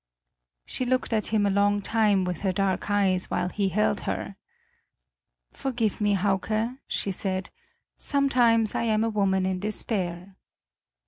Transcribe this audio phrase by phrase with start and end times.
[0.65, 4.35] She looked at him a long time with her dark eyes while he held her.
[5.51, 7.51] "Forgive me, Hauke," she said;
[7.99, 10.37] "sometimes I am a woman in despair."